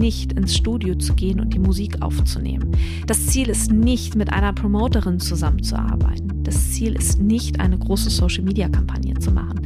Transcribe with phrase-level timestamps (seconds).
[0.00, 2.72] nicht, ins Studio zu gehen und die Musik aufzunehmen.
[3.06, 6.42] Das Ziel ist nicht, mit einer Promoterin zusammenzuarbeiten.
[6.42, 9.60] Das Ziel ist nicht, eine große Social-Media-Kampagne zu machen.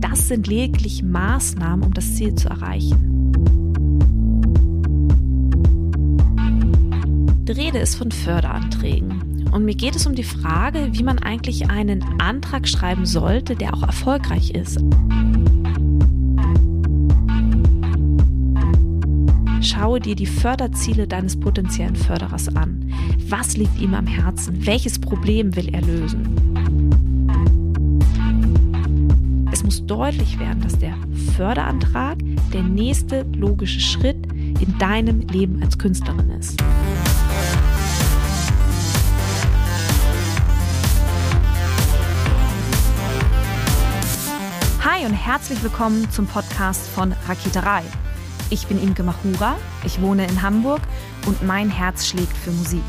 [0.00, 3.32] Das sind lediglich Maßnahmen, um das Ziel zu erreichen.
[7.46, 9.48] Die Rede ist von Förderanträgen.
[9.50, 13.74] Und mir geht es um die Frage, wie man eigentlich einen Antrag schreiben sollte, der
[13.74, 14.78] auch erfolgreich ist.
[19.62, 22.92] Schaue dir die Förderziele deines potenziellen Förderers an.
[23.28, 24.66] Was liegt ihm am Herzen?
[24.66, 26.36] Welches Problem will er lösen?
[29.52, 30.96] Es muss deutlich werden, dass der
[31.36, 32.18] Förderantrag
[32.52, 36.60] der nächste logische Schritt in deinem Leben als Künstlerin ist.
[44.84, 47.82] Hi und herzlich willkommen zum Podcast von Raketerei.
[48.52, 50.82] Ich bin Imke Machura, ich wohne in Hamburg
[51.24, 52.82] und mein Herz schlägt für Musik.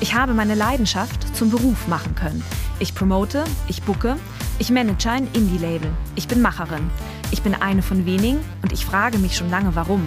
[0.00, 2.44] Ich habe meine Leidenschaft zum Beruf machen können.
[2.78, 4.16] Ich promote, ich bucke,
[4.58, 5.90] ich manage ein Indie-Label.
[6.14, 6.90] Ich bin Macherin.
[7.30, 10.04] Ich bin eine von wenigen und ich frage mich schon lange, warum.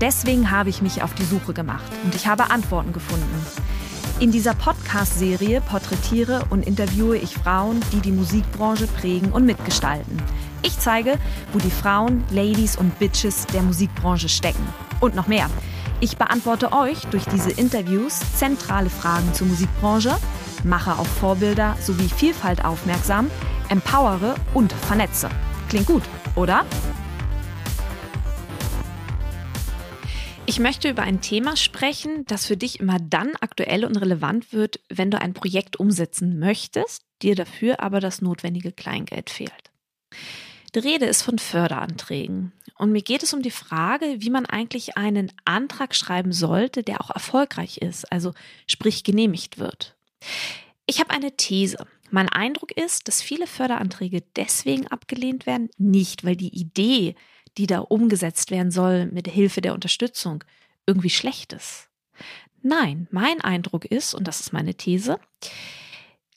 [0.00, 3.46] Deswegen habe ich mich auf die Suche gemacht und ich habe Antworten gefunden.
[4.18, 10.22] In dieser Podcast-Serie porträtiere und interviewe ich Frauen, die die Musikbranche prägen und mitgestalten.
[10.64, 11.18] Ich zeige,
[11.52, 14.64] wo die Frauen, Ladies und Bitches der Musikbranche stecken.
[15.00, 15.50] Und noch mehr.
[16.00, 20.16] Ich beantworte euch durch diese Interviews zentrale Fragen zur Musikbranche,
[20.64, 23.28] mache auf Vorbilder sowie Vielfalt aufmerksam,
[23.68, 25.28] empowere und vernetze.
[25.68, 26.02] Klingt gut,
[26.36, 26.64] oder?
[30.46, 34.80] Ich möchte über ein Thema sprechen, das für dich immer dann aktuell und relevant wird,
[34.88, 39.70] wenn du ein Projekt umsetzen möchtest, dir dafür aber das notwendige Kleingeld fehlt.
[40.74, 42.52] Die Rede ist von Förderanträgen.
[42.78, 47.00] Und mir geht es um die Frage, wie man eigentlich einen Antrag schreiben sollte, der
[47.00, 48.32] auch erfolgreich ist, also
[48.66, 49.96] sprich genehmigt wird.
[50.86, 51.86] Ich habe eine These.
[52.10, 57.14] Mein Eindruck ist, dass viele Förderanträge deswegen abgelehnt werden, nicht weil die Idee,
[57.58, 60.42] die da umgesetzt werden soll mit Hilfe der Unterstützung,
[60.86, 61.88] irgendwie schlecht ist.
[62.62, 65.18] Nein, mein Eindruck ist, und das ist meine These,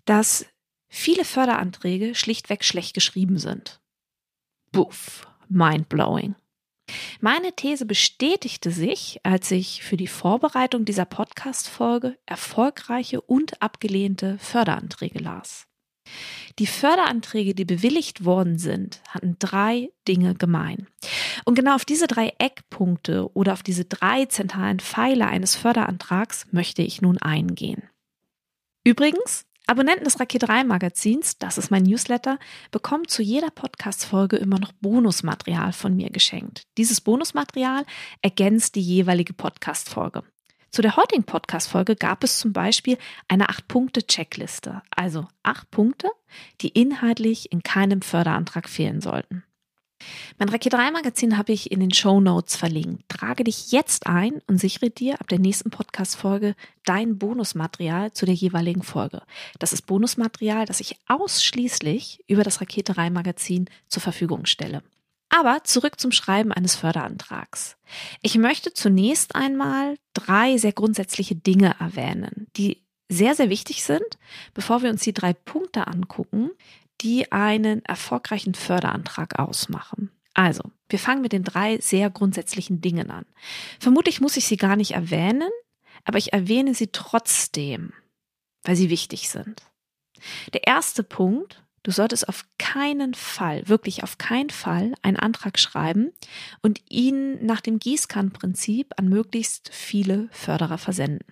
[0.06, 0.46] dass
[0.88, 3.80] viele Förderanträge schlichtweg schlecht geschrieben sind.
[4.76, 6.36] Buff, mindblowing.
[7.22, 15.20] Meine These bestätigte sich, als ich für die Vorbereitung dieser Podcast-Folge erfolgreiche und abgelehnte Förderanträge
[15.20, 15.68] las.
[16.60, 20.88] Die Förderanträge, die bewilligt worden sind, hatten drei Dinge gemein.
[21.46, 26.82] Und genau auf diese drei Eckpunkte oder auf diese drei zentralen Pfeiler eines Förderantrags möchte
[26.82, 27.84] ich nun eingehen.
[28.84, 32.38] Übrigens, Abonnenten des Raket 3 Magazins, das ist mein Newsletter,
[32.70, 36.62] bekommen zu jeder Podcast-Folge immer noch Bonusmaterial von mir geschenkt.
[36.78, 37.84] Dieses Bonusmaterial
[38.22, 40.24] ergänzt die jeweilige Podcast-Folge.
[40.70, 46.10] Zu der heutigen Podcast-Folge gab es zum Beispiel eine 8-Punkte-Checkliste, also 8 Punkte,
[46.62, 49.46] die inhaltlich in keinem Förderantrag fehlen sollten.
[50.38, 53.04] Mein Raket 3 Magazin habe ich in den Show Notes verlinkt.
[53.10, 58.36] Trage dich jetzt ein und sichere dir ab der nächsten Podcast-Folge dein Bonusmaterial zu der
[58.36, 59.22] jeweiligen Folge.
[59.60, 64.84] Das ist Bonusmaterial, das ich ausschließlich über das Rakete 3 Magazin zur Verfügung stelle.
[65.30, 67.78] Aber zurück zum Schreiben eines Förderantrags.
[68.22, 74.18] Ich möchte zunächst einmal drei sehr grundsätzliche Dinge erwähnen, die sehr, sehr wichtig sind,
[74.54, 76.52] bevor wir uns die drei Punkte angucken,
[77.06, 80.10] die einen erfolgreichen Förderantrag ausmachen.
[80.34, 83.26] Also, wir fangen mit den drei sehr grundsätzlichen Dingen an.
[83.80, 85.50] Vermutlich muss ich sie gar nicht erwähnen,
[86.04, 87.94] aber ich erwähne sie trotzdem,
[88.64, 89.62] weil sie wichtig sind.
[90.54, 96.12] Der erste Punkt, du solltest auf keinen Fall, wirklich auf keinen Fall einen Antrag schreiben
[96.64, 101.26] und ihn nach dem Gießkannenprinzip an möglichst viele Förderer versenden.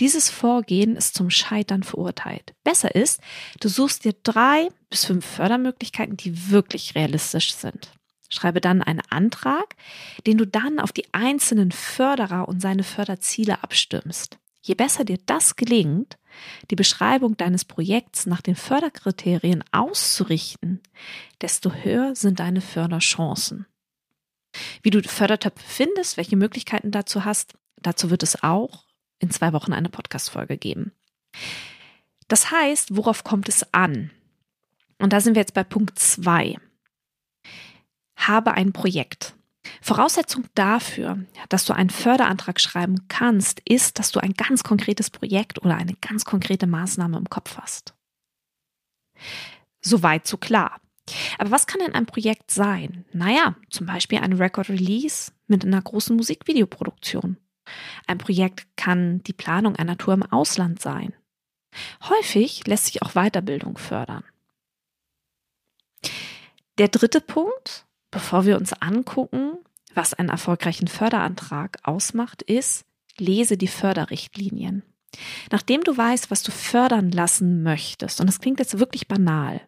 [0.00, 2.54] Dieses Vorgehen ist zum Scheitern verurteilt.
[2.64, 3.20] Besser ist,
[3.60, 7.92] du suchst dir drei bis fünf Fördermöglichkeiten, die wirklich realistisch sind.
[8.28, 9.76] Schreibe dann einen Antrag,
[10.26, 14.38] den du dann auf die einzelnen Förderer und seine Förderziele abstimmst.
[14.62, 16.16] Je besser dir das gelingt,
[16.70, 20.80] die Beschreibung deines Projekts nach den Förderkriterien auszurichten,
[21.42, 23.66] desto höher sind deine Förderchancen.
[24.82, 28.83] Wie du Fördertöpfe findest, welche Möglichkeiten dazu hast, dazu wird es auch
[29.24, 30.92] in zwei Wochen eine Podcast-Folge geben.
[32.28, 34.10] Das heißt, worauf kommt es an?
[34.98, 36.56] Und da sind wir jetzt bei Punkt zwei.
[38.16, 39.34] Habe ein Projekt.
[39.80, 45.62] Voraussetzung dafür, dass du einen Förderantrag schreiben kannst, ist, dass du ein ganz konkretes Projekt
[45.62, 47.94] oder eine ganz konkrete Maßnahme im Kopf hast.
[49.80, 50.80] Soweit so klar.
[51.38, 53.04] Aber was kann denn ein Projekt sein?
[53.12, 57.36] Naja, zum Beispiel ein Record Release mit einer großen Musikvideoproduktion.
[58.06, 61.14] Ein Projekt kann die Planung einer Tour im Ausland sein.
[62.08, 64.24] Häufig lässt sich auch Weiterbildung fördern.
[66.78, 69.58] Der dritte Punkt, bevor wir uns angucken,
[69.94, 72.84] was einen erfolgreichen Förderantrag ausmacht, ist,
[73.18, 74.82] lese die Förderrichtlinien.
[75.52, 79.60] Nachdem du weißt, was du fördern lassen möchtest, und das klingt jetzt wirklich banal,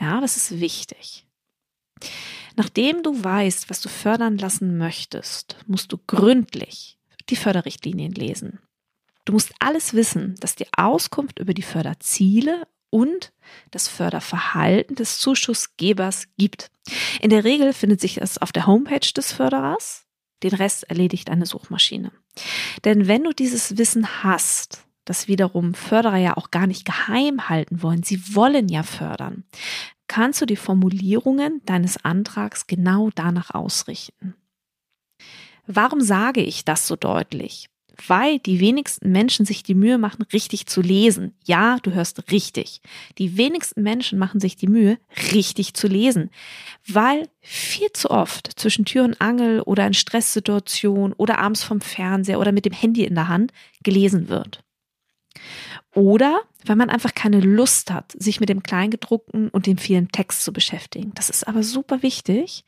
[0.00, 1.26] ja, das ist wichtig.
[2.56, 6.97] Nachdem du weißt, was du fördern lassen möchtest, musst du gründlich
[7.30, 8.60] die Förderrichtlinien lesen.
[9.24, 13.32] Du musst alles wissen, dass die Auskunft über die Förderziele und
[13.70, 16.70] das Förderverhalten des Zuschussgebers gibt.
[17.20, 20.06] In der Regel findet sich das auf der Homepage des Förderers.
[20.42, 22.12] Den Rest erledigt eine Suchmaschine.
[22.84, 27.82] Denn wenn du dieses Wissen hast, das wiederum Förderer ja auch gar nicht geheim halten
[27.82, 29.44] wollen, sie wollen ja fördern,
[30.06, 34.34] kannst du die Formulierungen deines Antrags genau danach ausrichten.
[35.70, 37.68] Warum sage ich das so deutlich?
[38.06, 41.34] Weil die wenigsten Menschen sich die Mühe machen, richtig zu lesen.
[41.44, 42.80] Ja, du hörst richtig.
[43.18, 44.98] Die wenigsten Menschen machen sich die Mühe,
[45.32, 46.30] richtig zu lesen.
[46.86, 52.40] Weil viel zu oft zwischen Tür und Angel oder in Stresssituationen oder abends vom Fernseher
[52.40, 54.64] oder mit dem Handy in der Hand gelesen wird.
[55.92, 60.44] Oder weil man einfach keine Lust hat, sich mit dem Kleingedruckten und dem vielen Text
[60.44, 61.12] zu beschäftigen.
[61.14, 62.64] Das ist aber super wichtig,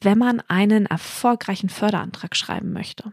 [0.00, 3.12] wenn man einen erfolgreichen Förderantrag schreiben möchte.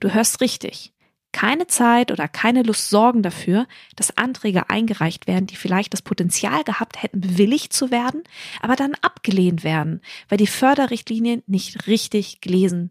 [0.00, 0.92] Du hörst richtig.
[1.32, 6.64] Keine Zeit oder keine Lust sorgen dafür, dass Anträge eingereicht werden, die vielleicht das Potenzial
[6.64, 8.22] gehabt hätten, bewilligt zu werden,
[8.62, 12.90] aber dann abgelehnt werden, weil die Förderrichtlinien nicht richtig gelesen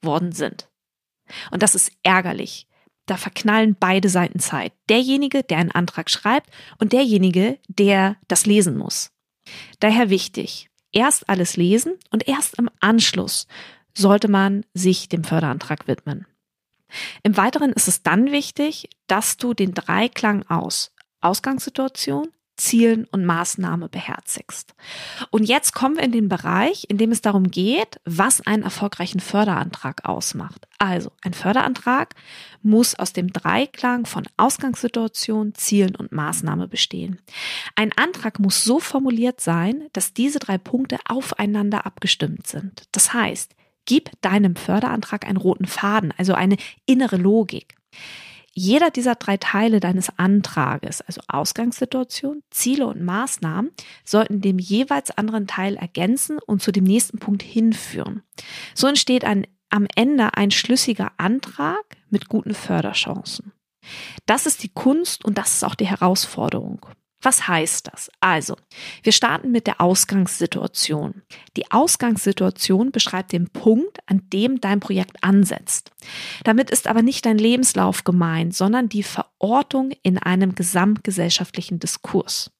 [0.00, 0.70] worden sind.
[1.50, 2.68] Und das ist ärgerlich.
[3.06, 4.72] Da verknallen beide Seiten Zeit.
[4.88, 9.10] Derjenige, der einen Antrag schreibt und derjenige, der das lesen muss.
[9.80, 13.46] Daher wichtig, erst alles lesen und erst im Anschluss
[13.96, 16.26] sollte man sich dem Förderantrag widmen.
[17.22, 22.28] Im Weiteren ist es dann wichtig, dass du den Dreiklang aus Ausgangssituation,
[22.62, 24.74] Zielen und Maßnahme beherzigst.
[25.30, 29.18] Und jetzt kommen wir in den Bereich, in dem es darum geht, was einen erfolgreichen
[29.18, 30.68] Förderantrag ausmacht.
[30.78, 32.14] Also ein Förderantrag
[32.62, 37.20] muss aus dem Dreiklang von Ausgangssituation, Zielen und Maßnahme bestehen.
[37.74, 42.84] Ein Antrag muss so formuliert sein, dass diese drei Punkte aufeinander abgestimmt sind.
[42.92, 43.56] Das heißt,
[43.86, 46.56] gib deinem Förderantrag einen roten Faden, also eine
[46.86, 47.74] innere Logik.
[48.54, 53.70] Jeder dieser drei Teile deines Antrages, also Ausgangssituation, Ziele und Maßnahmen,
[54.04, 58.22] sollten dem jeweils anderen Teil ergänzen und zu dem nächsten Punkt hinführen.
[58.74, 63.52] So entsteht ein, am Ende ein schlüssiger Antrag mit guten Förderchancen.
[64.26, 66.86] Das ist die Kunst und das ist auch die Herausforderung.
[67.22, 68.10] Was heißt das?
[68.20, 68.56] Also,
[69.04, 71.22] wir starten mit der Ausgangssituation.
[71.56, 75.92] Die Ausgangssituation beschreibt den Punkt, an dem dein Projekt ansetzt.
[76.42, 82.50] Damit ist aber nicht dein Lebenslauf gemeint, sondern die Verortung in einem gesamtgesellschaftlichen Diskurs.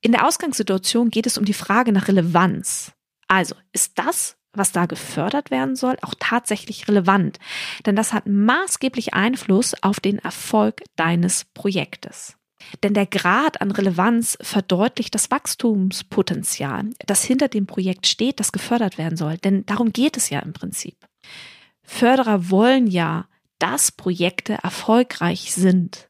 [0.00, 2.92] In der Ausgangssituation geht es um die Frage nach Relevanz.
[3.28, 7.38] Also, ist das, was da gefördert werden soll, auch tatsächlich relevant?
[7.86, 12.36] Denn das hat maßgeblich Einfluss auf den Erfolg deines Projektes.
[12.82, 18.98] Denn der Grad an Relevanz verdeutlicht das Wachstumspotenzial, das hinter dem Projekt steht, das gefördert
[18.98, 19.38] werden soll.
[19.38, 20.96] Denn darum geht es ja im Prinzip.
[21.82, 23.26] Förderer wollen ja,
[23.58, 26.08] dass Projekte erfolgreich sind.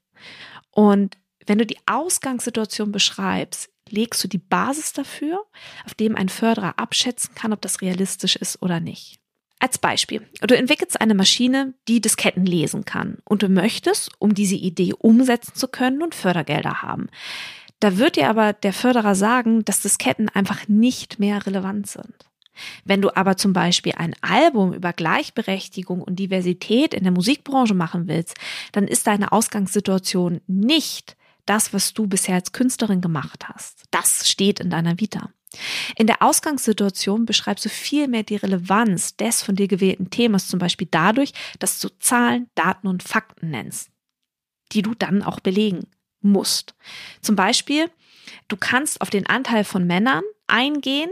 [0.71, 5.45] Und wenn du die Ausgangssituation beschreibst, legst du die Basis dafür,
[5.85, 9.22] auf dem ein Förderer abschätzen kann, ob das realistisch ist oder nicht.
[9.63, 14.57] Als Beispiel, du entwickelst eine Maschine, die Disketten lesen kann und du möchtest, um diese
[14.57, 17.07] Idee umsetzen zu können und Fördergelder haben.
[17.79, 22.13] Da wird dir aber der Förderer sagen, dass Disketten einfach nicht mehr relevant sind.
[22.85, 28.09] Wenn du aber zum Beispiel ein Album über Gleichberechtigung und Diversität in der Musikbranche machen
[28.09, 28.37] willst,
[28.73, 33.85] dann ist deine Ausgangssituation nicht das, was du bisher als Künstlerin gemacht hast.
[33.91, 35.31] Das steht in deiner Vita.
[35.97, 40.89] In der Ausgangssituation beschreibst du vielmehr die Relevanz des von dir gewählten Themas, zum Beispiel
[40.91, 43.91] dadurch, dass du Zahlen, Daten und Fakten nennst,
[44.73, 45.87] die du dann auch belegen
[46.21, 46.75] musst.
[47.21, 47.91] Zum Beispiel,
[48.49, 51.11] du kannst auf den Anteil von Männern eingehen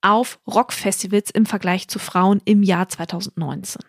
[0.00, 3.82] auf Rockfestivals im Vergleich zu Frauen im Jahr 2019.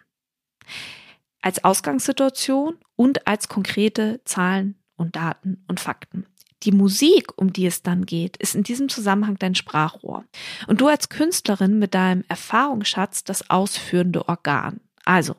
[1.42, 6.26] Als Ausgangssituation und als konkrete Zahlen und Daten und Fakten.
[6.64, 10.26] Die Musik, um die es dann geht, ist in diesem Zusammenhang dein Sprachrohr.
[10.68, 14.80] Und du als Künstlerin mit deinem Erfahrungsschatz das ausführende Organ.
[15.06, 15.36] Also,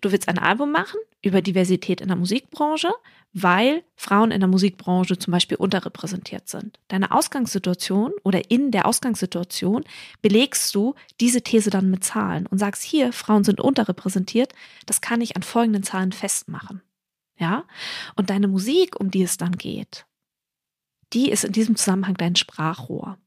[0.00, 2.92] du willst ein Album machen über Diversität in der Musikbranche.
[3.34, 6.78] weil Frauen in der Musikbranche zum Beispiel unterrepräsentiert sind.
[6.88, 9.84] Deine Ausgangssituation oder in der Ausgangssituation
[10.22, 14.52] belegst du diese These dann mit Zahlen und sagst hier, Frauen sind unterrepräsentiert,
[14.86, 16.80] das kann ich an folgenden Zahlen festmachen.
[17.38, 17.64] Ja?
[18.16, 20.06] Und deine Musik, um die es dann geht,
[21.12, 23.18] die ist in diesem Zusammenhang dein Sprachrohr.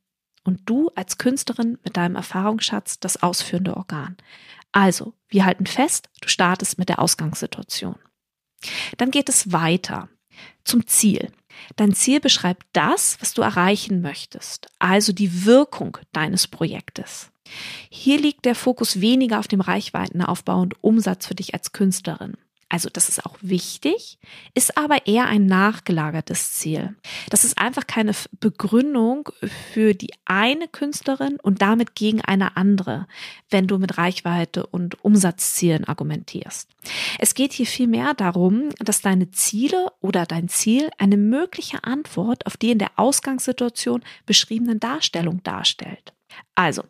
[0.43, 4.17] Und du als Künstlerin mit deinem Erfahrungsschatz das ausführende Organ.
[4.71, 7.95] Also, wir halten fest, du startest mit der Ausgangssituation.
[8.97, 10.09] Dann geht es weiter
[10.63, 11.31] zum Ziel.
[11.75, 17.31] Dein Ziel beschreibt das, was du erreichen möchtest, also die Wirkung deines Projektes.
[17.89, 22.37] Hier liegt der Fokus weniger auf dem Reichweitenaufbau und Umsatz für dich als Künstlerin.
[22.71, 24.17] Also das ist auch wichtig,
[24.53, 26.95] ist aber eher ein nachgelagertes Ziel.
[27.29, 29.27] Das ist einfach keine Begründung
[29.73, 33.07] für die eine Künstlerin und damit gegen eine andere,
[33.49, 36.69] wenn du mit Reichweite und Umsatzzielen argumentierst.
[37.19, 42.55] Es geht hier vielmehr darum, dass deine Ziele oder dein Ziel eine mögliche Antwort auf
[42.55, 46.13] die in der Ausgangssituation beschriebenen Darstellung darstellt.
[46.55, 46.83] Also,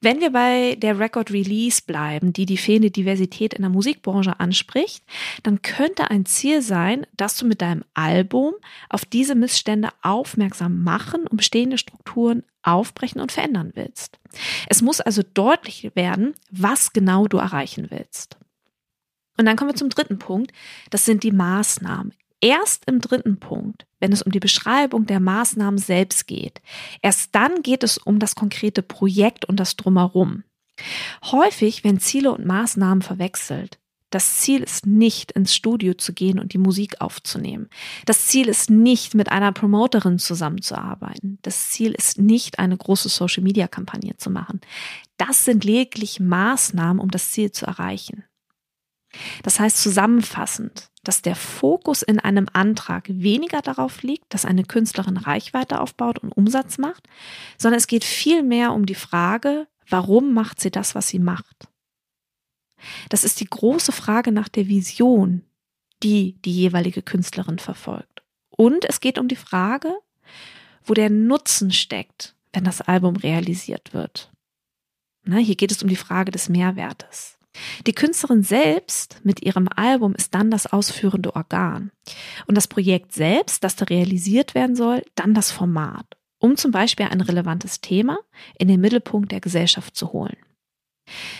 [0.00, 5.04] wenn wir bei der Record Release bleiben, die die fehlende Diversität in der Musikbranche anspricht,
[5.42, 8.54] dann könnte ein Ziel sein, dass du mit deinem Album
[8.88, 14.18] auf diese Missstände aufmerksam machen und bestehende Strukturen aufbrechen und verändern willst.
[14.68, 18.36] Es muss also deutlich werden, was genau du erreichen willst.
[19.38, 20.52] Und dann kommen wir zum dritten Punkt.
[20.90, 22.12] Das sind die Maßnahmen.
[22.46, 26.62] Erst im dritten Punkt, wenn es um die Beschreibung der Maßnahmen selbst geht,
[27.02, 30.44] erst dann geht es um das konkrete Projekt und das drumherum.
[31.24, 33.80] Häufig werden Ziele und Maßnahmen verwechselt.
[34.10, 37.68] Das Ziel ist nicht, ins Studio zu gehen und die Musik aufzunehmen.
[38.04, 41.40] Das Ziel ist nicht, mit einer Promoterin zusammenzuarbeiten.
[41.42, 44.60] Das Ziel ist nicht, eine große Social-Media-Kampagne zu machen.
[45.16, 48.22] Das sind lediglich Maßnahmen, um das Ziel zu erreichen.
[49.42, 55.16] Das heißt zusammenfassend, dass der Fokus in einem Antrag weniger darauf liegt, dass eine Künstlerin
[55.16, 57.08] Reichweite aufbaut und Umsatz macht,
[57.58, 61.68] sondern es geht vielmehr um die Frage, warum macht sie das, was sie macht?
[63.08, 65.42] Das ist die große Frage nach der Vision,
[66.02, 68.22] die die jeweilige Künstlerin verfolgt.
[68.50, 69.94] Und es geht um die Frage,
[70.84, 74.32] wo der Nutzen steckt, wenn das Album realisiert wird.
[75.24, 77.35] Na, hier geht es um die Frage des Mehrwertes.
[77.86, 81.90] Die Künstlerin selbst mit ihrem Album ist dann das ausführende Organ.
[82.46, 86.06] Und das Projekt selbst, das da realisiert werden soll, dann das Format,
[86.38, 88.18] um zum Beispiel ein relevantes Thema
[88.58, 90.36] in den Mittelpunkt der Gesellschaft zu holen.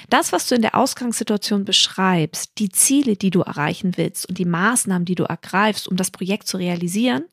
[0.08, 4.44] Das, was du in der Ausgangssituation beschreibst, die Ziele, die du erreichen willst und die
[4.44, 7.24] Maßnahmen, die du ergreifst, um das Projekt zu realisieren,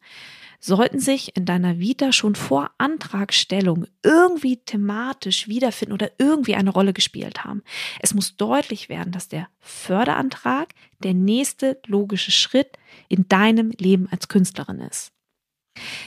[0.63, 6.93] sollten sich in deiner Vita schon vor Antragstellung irgendwie thematisch wiederfinden oder irgendwie eine Rolle
[6.93, 7.63] gespielt haben.
[7.99, 12.77] Es muss deutlich werden, dass der Förderantrag der nächste logische Schritt
[13.09, 15.11] in deinem Leben als Künstlerin ist.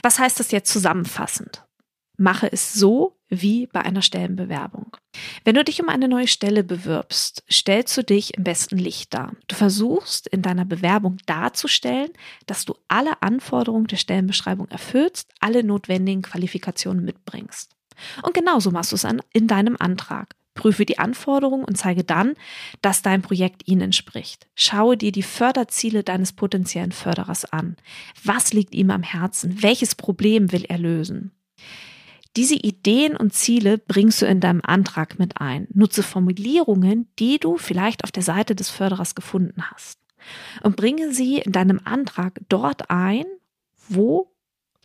[0.01, 1.63] Was heißt das jetzt zusammenfassend?
[2.17, 4.97] Mache es so, wie bei einer Stellenbewerbung.
[5.43, 9.33] Wenn du dich um eine neue Stelle bewirbst, stellst du dich im besten Licht dar.
[9.47, 12.09] Du versuchst in deiner Bewerbung darzustellen,
[12.45, 17.75] dass du alle Anforderungen der Stellenbeschreibung erfüllst, alle notwendigen Qualifikationen mitbringst.
[18.23, 20.35] Und genauso machst du es in deinem Antrag.
[20.57, 22.33] Prüfe die Anforderungen und zeige dann,
[22.81, 24.47] dass dein Projekt ihnen entspricht.
[24.55, 27.77] Schaue dir die Förderziele deines potenziellen Förderers an.
[28.23, 29.61] Was liegt ihm am Herzen?
[29.61, 31.31] Welches Problem will er lösen?
[32.37, 35.67] Diese Ideen und Ziele bringst du in deinem Antrag mit ein.
[35.73, 39.99] Nutze Formulierungen, die du vielleicht auf der Seite des Förderers gefunden hast.
[40.61, 43.25] Und bringe sie in deinem Antrag dort ein,
[43.89, 44.31] wo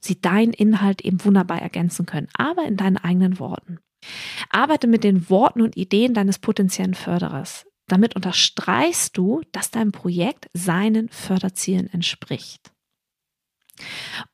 [0.01, 3.81] sie deinen Inhalt eben wunderbar ergänzen können, aber in deinen eigenen Worten.
[4.49, 7.67] Arbeite mit den Worten und Ideen deines potenziellen Förderers.
[7.87, 12.72] Damit unterstreichst du, dass dein Projekt seinen Förderzielen entspricht.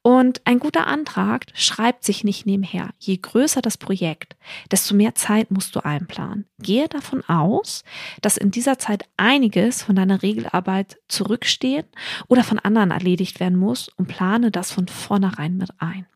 [0.03, 2.91] Und ein guter Antrag schreibt sich nicht nebenher.
[2.99, 4.37] Je größer das Projekt,
[4.71, 6.47] desto mehr Zeit musst du einplanen.
[6.59, 7.85] Gehe davon aus,
[8.21, 11.87] dass in dieser Zeit einiges von deiner Regelarbeit zurückstehen
[12.27, 16.07] oder von anderen erledigt werden muss und plane das von vornherein mit ein.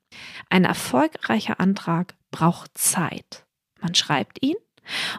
[0.50, 3.46] Ein erfolgreicher Antrag braucht Zeit.
[3.80, 4.56] Man schreibt ihn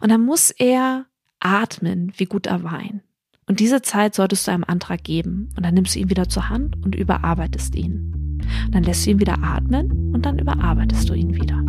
[0.01, 1.05] und dann muss er
[1.39, 3.01] atmen wie guter Wein.
[3.45, 5.49] Und diese Zeit solltest du einem Antrag geben.
[5.57, 8.39] Und dann nimmst du ihn wieder zur Hand und überarbeitest ihn.
[8.65, 11.61] Und dann lässt du ihn wieder atmen und dann überarbeitest du ihn wieder.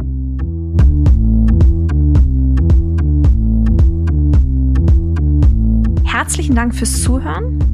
[6.05, 7.74] Herzlichen Dank fürs Zuhören.